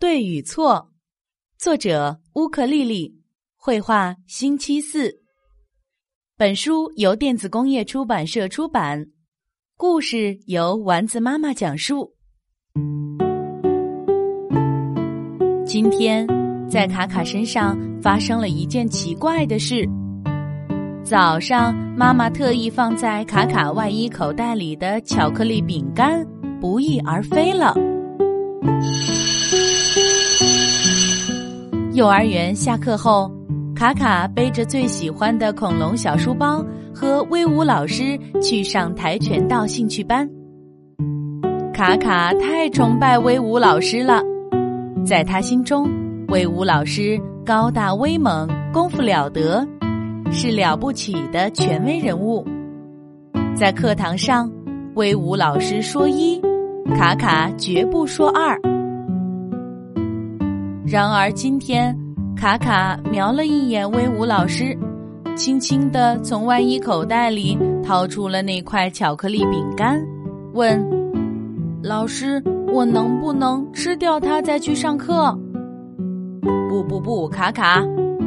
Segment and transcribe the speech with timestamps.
[0.00, 0.92] 对与错，
[1.58, 3.16] 作者乌克丽丽，
[3.56, 5.12] 绘画星期四。
[6.36, 9.08] 本书由电子工业出版社出版，
[9.76, 12.14] 故事由丸子妈妈讲述。
[15.66, 16.24] 今天，
[16.70, 19.84] 在卡卡身上发生了一件奇怪的事。
[21.02, 26.24] 早上，妈妈特意放在卡卡外衣口袋里的巧克力饼干
[26.60, 27.74] 不翼而飞了。
[31.98, 33.28] 幼儿园下课后，
[33.74, 40.30] 卡卡背着最喜欢的恐龙小书包，和威武老师去上跆拳道兴趣班。
[41.74, 44.22] 卡卡太崇拜威武老师了，
[45.04, 45.90] 在他心中，
[46.28, 49.66] 威武老师高大威猛，功夫了得，
[50.30, 52.46] 是了不起的权威人物。
[53.56, 54.48] 在课堂上，
[54.94, 56.40] 威武老师说一，
[56.96, 58.56] 卡卡绝不说二。
[60.90, 61.94] 然而今天，
[62.34, 64.74] 卡卡瞄了一眼威武老师，
[65.36, 70.02] 轻轻地从外衣口袋里掏出了那块巧克力饼干，
[70.54, 70.82] 问
[71.84, 75.38] ：“老师，我能不能吃掉它再去上课
[76.70, 77.84] ？”“不不不，卡卡，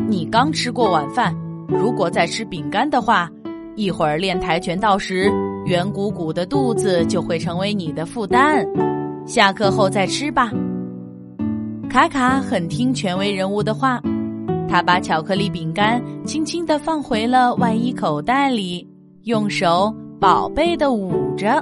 [0.08, 1.36] 你刚吃过晚饭，
[1.68, 3.28] 如果再吃饼干的话，
[3.76, 5.32] 一会儿练跆拳道时，
[5.66, 8.64] 圆鼓鼓的肚子就会成为你的负担。
[9.26, 10.52] 下课后再吃吧。”
[11.92, 14.02] 卡卡很听权威人物的话，
[14.70, 18.88] 他把巧克力饼干轻轻地放回了外衣口袋里，
[19.24, 21.62] 用手宝贝地捂着。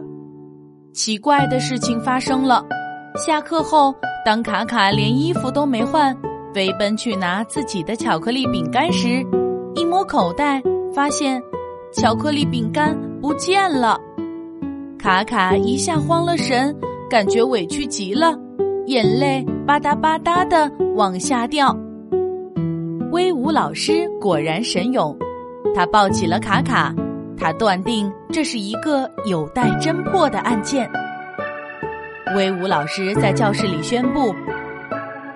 [0.94, 2.64] 奇怪的事情发生了，
[3.16, 3.92] 下课后，
[4.24, 6.16] 当卡卡连衣服都没换，
[6.54, 9.26] 飞奔去拿自己的巧克力饼干时，
[9.74, 10.62] 一摸口袋，
[10.94, 11.42] 发现
[11.92, 14.00] 巧克力饼干不见了。
[15.00, 16.76] 卡卡一下慌了神，
[17.10, 18.38] 感觉委屈极了。
[18.86, 21.78] 眼泪吧嗒吧嗒的往下掉。
[23.12, 25.16] 威武老师果然神勇，
[25.76, 26.92] 他抱起了卡卡，
[27.38, 30.90] 他断定这是一个有待侦破的案件。
[32.36, 34.34] 威武老师在教室里宣布：“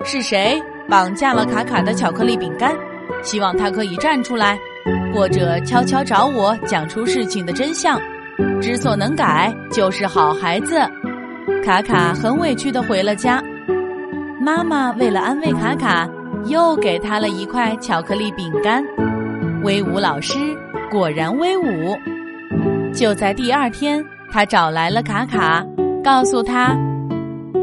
[0.02, 2.74] 是谁绑架了卡卡的巧克力饼干？
[3.22, 4.58] 希望他可以站出来，
[5.14, 8.00] 或者悄悄找我讲出事情的真相。
[8.60, 10.74] 知错能改就是好孩子。”
[11.64, 13.40] 卡卡很委屈的回了家，
[14.44, 16.06] 妈妈为了安慰卡卡，
[16.48, 18.84] 又给他了一块巧克力饼干。
[19.62, 20.38] 威武老师
[20.90, 21.96] 果然威武。
[22.92, 25.64] 就在第二天，他找来了卡卡，
[26.04, 26.76] 告诉他，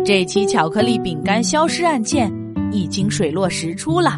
[0.03, 2.34] 这起巧克力饼干消失案件
[2.72, 4.18] 已经水落石出了，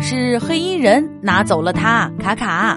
[0.00, 2.10] 是黑衣人拿走了它。
[2.18, 2.76] 卡卡，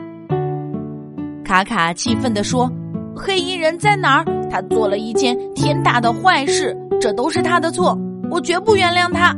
[1.43, 2.71] 卡卡气愤地说。
[3.17, 4.25] 黑衣人在哪儿？
[4.51, 7.97] 他做了一件天大的坏事，这都是他的错，
[8.29, 9.35] 我绝不原谅他。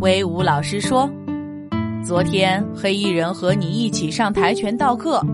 [0.00, 1.08] 威武老师说
[2.04, 5.24] ：“昨天黑衣人和你一起上跆拳道课，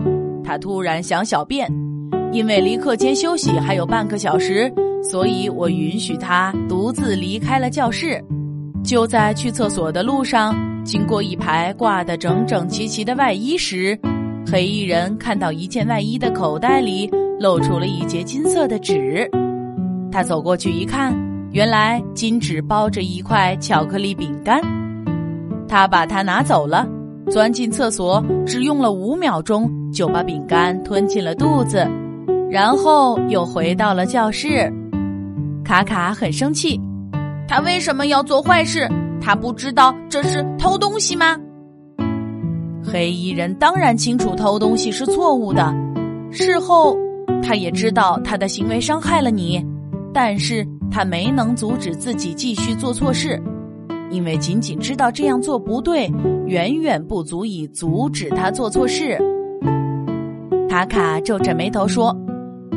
[0.43, 1.71] 他突然想小便，
[2.31, 4.71] 因为离课间休息还有半个小时，
[5.03, 8.23] 所以我允许他独自离开了教室。
[8.83, 13.99] 就在去厕所的路上，经过一排挂得整整齐齐的外衣时。”
[14.51, 17.07] 黑衣人看到一件外衣的口袋里
[17.39, 19.29] 露出了一截金色的纸，
[20.11, 21.13] 他走过去一看，
[21.51, 24.61] 原来金纸包着一块巧克力饼干。
[25.67, 26.87] 他把它拿走了，
[27.29, 31.87] 钻进厕所，只用了五秒钟就把饼干吞进了肚子，
[32.49, 34.71] 然后又回到了教室。
[35.63, 36.79] 卡卡很生气，
[37.47, 38.87] 他为什么要做坏事？
[39.21, 41.37] 他不知道这是偷东西吗？
[42.83, 45.71] 黑衣人当然清楚偷东西是错误的，
[46.31, 46.97] 事后
[47.43, 49.63] 他也知道他的行为伤害了你，
[50.11, 53.41] 但是他没能阻止自己继续做错事，
[54.09, 56.11] 因为仅仅知道这样做不对，
[56.45, 59.17] 远远不足以阻止他做错事。
[60.69, 62.15] 卡卡皱着眉头说：“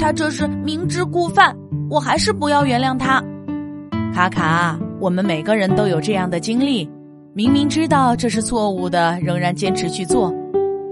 [0.00, 1.56] 他这是明知故犯，
[1.90, 3.22] 我还是不要原谅他。”
[4.14, 6.88] 卡卡，我们每个人都有这样的经历。
[7.34, 10.30] 明明知道这是错误的，仍然坚持去做，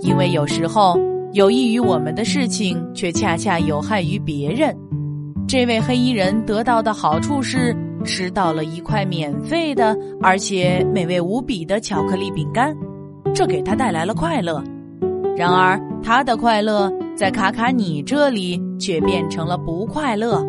[0.01, 0.99] 因为有时候
[1.33, 4.75] 有益于我们的事情，却恰恰有害于别人。
[5.51, 12.73] 这位黑衣人得到的好处是吃到了一块免费的，而且美味无比的巧克力饼干，
[13.35, 14.63] 这给他带来了快乐。
[15.37, 20.41] 然而，他的快乐在卡卡你这里却变成了不快乐。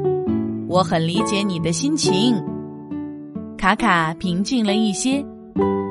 [0.67, 2.39] 我很理解你的心情。
[3.57, 5.25] 卡卡平静了一些。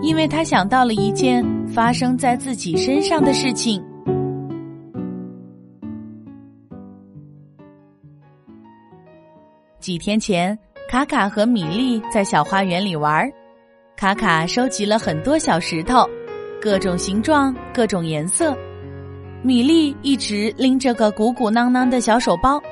[0.02, 3.82] 因为他想到了一件发生在自己身上的事情。
[9.90, 10.56] 几天前，
[10.88, 13.28] 卡卡和米莉在小花园里玩，
[13.96, 16.08] 卡卡收集了很多小石头，
[16.62, 18.56] 各种形状、各种颜色。
[19.42, 22.62] 米莉一直拎着个鼓鼓囊囊的小手包，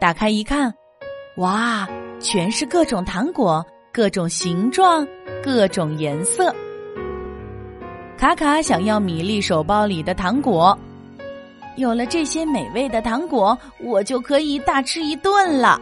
[0.00, 0.74] 打开一看，
[1.36, 1.88] 哇，
[2.18, 5.06] 全是各种糖果，各种形状，
[5.40, 6.52] 各种颜色。
[8.16, 10.76] 卡卡想要米莉手包里的糖果，
[11.76, 15.80] 有了这些美味的糖果，我就可以大吃一顿了。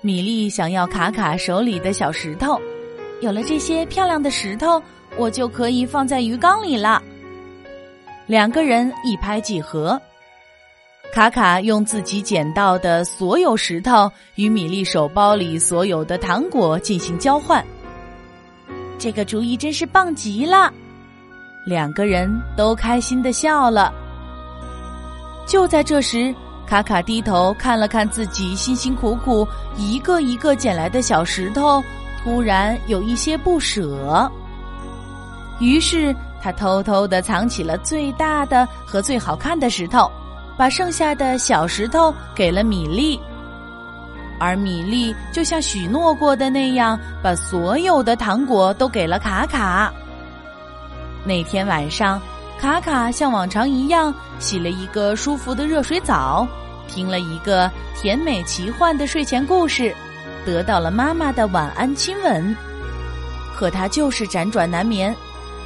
[0.00, 2.60] 米莉想要卡卡手里的小石头，
[3.20, 4.80] 有了这些漂亮的石头，
[5.16, 7.02] 我就可以放在鱼缸里了。
[8.26, 10.00] 两个人一拍即合，
[11.12, 17.64] 卡卡用自己捡到的所有石头与米莉手包里所有的糖果进行交换。
[18.98, 20.72] 这个主意真是棒极了，
[21.66, 23.92] 两个人都开心的笑了。
[25.46, 26.34] 就在这时，
[26.66, 29.46] 卡卡低头看了看自己辛辛苦苦
[29.76, 31.82] 一个一个捡来的小石头，
[32.22, 34.30] 突然有一些不舍，
[35.60, 36.14] 于是。
[36.38, 40.08] 他偷偷的藏起了最大的和最好看的石头，
[40.56, 43.18] 把剩下的小石头给了米粒，
[44.38, 49.92] 而米粒就像许诺过的那样，把所有的糖果都给了卡卡。
[51.24, 52.20] 那天晚上，
[52.58, 56.46] 卡卡像往常一样洗了一个舒服的热水澡，
[56.88, 59.94] 听了一个甜美奇幻的睡前故事，
[60.44, 62.56] 得到了妈妈的晚安亲吻，
[63.54, 65.14] 可他就是辗转难眠。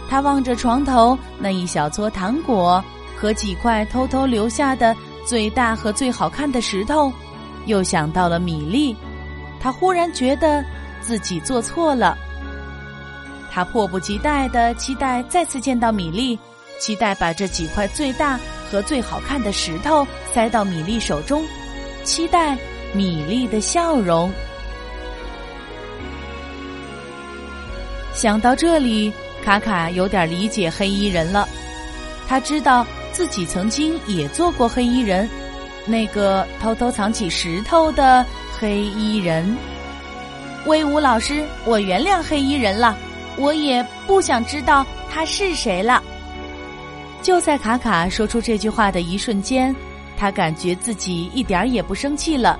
[0.08, 2.82] 他望着床头那一小撮糖果
[3.16, 4.94] 和几块偷偷留下的
[5.24, 7.12] 最大和最好看的石头，
[7.66, 8.96] 又想到了米粒。
[9.60, 10.64] 他忽然觉得
[11.00, 12.18] 自己做错了。
[13.52, 16.38] 他迫不及待的期待再次见到米粒，
[16.80, 20.04] 期待把这几块最大和最好看的石头
[20.34, 21.44] 塞到米粒手中，
[22.02, 22.58] 期待
[22.92, 24.32] 米粒的笑容。
[28.12, 29.12] 想到这里。
[29.42, 31.48] 卡卡有点理解黑衣人了，
[32.28, 35.26] 他知道自己曾经也做过黑衣人，
[35.86, 38.22] 那个偷偷藏起石头的
[38.58, 39.56] 黑衣人。
[40.66, 42.94] 威武老师，我原谅黑衣人了，
[43.38, 46.02] 我也不想知道他是谁了。
[47.22, 49.74] 就在卡卡说出这句话的一瞬间，
[50.16, 52.58] 他感觉自己一点也不生气了，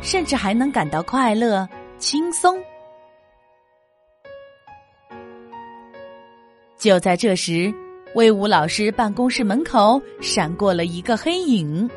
[0.00, 1.68] 甚至还能感到快乐、
[1.98, 2.56] 轻松。
[6.78, 7.72] 就在这时，
[8.14, 11.88] 威武老师办公室门口闪过了一个黑影。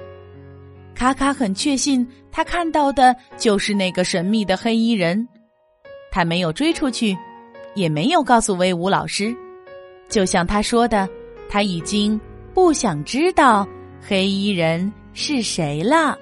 [0.93, 5.27] 卡卡很确信，他看到的就是那个神秘的黑衣人。
[6.11, 7.17] 他没有追出去，
[7.73, 9.33] 也没有告诉威武老师。
[10.09, 11.07] 就像他说的，
[11.51, 12.17] 他已经
[12.53, 13.67] 不想知道
[14.01, 16.17] 黑衣人是谁了。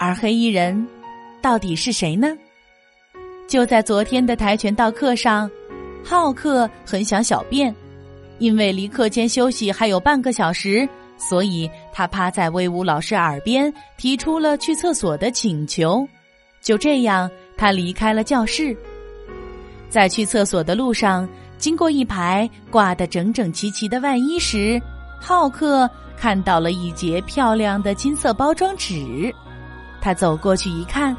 [0.00, 0.88] 而黑衣人
[1.42, 2.34] 到底是谁呢？
[3.46, 5.50] 就在昨天的跆拳道课上，
[6.02, 7.74] 浩克很想小便，
[8.38, 10.88] 因为离课间休息还有半个小时，
[11.18, 16.08] 所以他趴在威武老师耳边提出了去厕所的请求。
[16.62, 18.74] 就这样，他离开了教室。
[19.90, 21.28] 在去厕所的路上，
[21.58, 24.80] 经过一排挂得整整齐齐的外衣时，
[25.20, 29.34] 浩克看到了一截漂亮的金色包装纸。
[30.00, 31.16] 他走过去一看。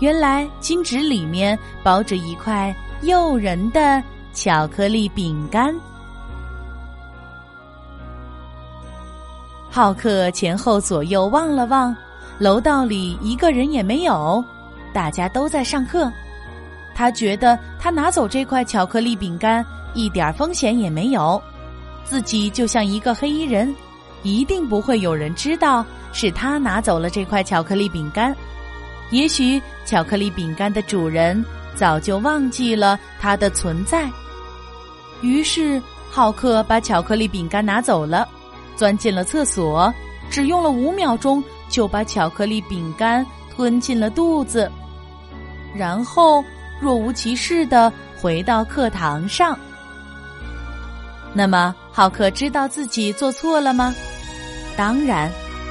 [0.00, 4.00] 原来金纸里面包着一块诱人的
[4.32, 5.74] 巧克力饼干。
[9.68, 11.92] 浩克前后左右望了望，
[12.38, 14.44] 楼道里一个人也没有，
[14.92, 16.08] 大家都在上课。
[16.98, 19.64] 他觉得他拿走这块巧克力饼干
[19.94, 21.40] 一点风险也没有，
[22.04, 23.72] 自己就像一个黑衣人，
[24.24, 28.34] 一定不会有人知道是他拿走了这块巧克力饼干。
[29.10, 31.44] 也许巧克力饼干的主人
[31.76, 34.10] 早就忘记了它的存在，
[35.22, 38.28] 于是浩克把巧克力饼干拿走了，
[38.74, 39.94] 钻进了厕所，
[40.28, 43.24] 只用了五秒钟就把巧克力饼干
[43.54, 44.68] 吞进了肚子，
[45.76, 46.44] 然后
[46.80, 49.58] 若无其事的回到课堂上。
[51.32, 53.94] 那么，浩克知道自己做错了吗？
[54.76, 55.30] 当然，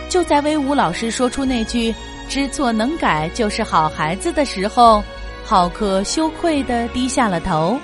[0.10, 1.94] 就在威武老师说出那句。
[2.30, 5.02] 知错能改就是好孩子的时候，
[5.46, 7.80] 浩克羞愧的低下了头。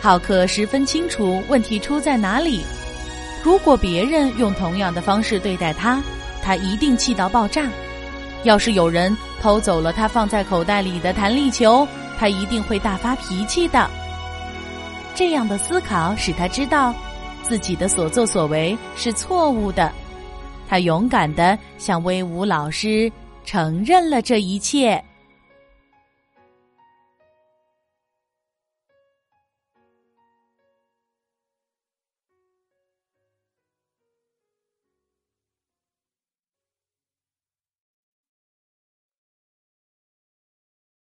[0.00, 2.64] 浩克十分清楚问题出在哪里。
[3.44, 6.02] 如果别人用同样的方式对待他，
[6.42, 7.62] 他一定气到爆炸；
[8.44, 11.86] 要是有人偷走了他放在口袋里的弹力球，
[12.18, 13.88] 他一定会大发脾气的。
[15.14, 16.94] 这样的思考使他知道，
[17.42, 19.92] 自己的所作所为是错误的。
[20.68, 23.10] 他勇敢的向威武老师
[23.44, 25.02] 承认了这一切。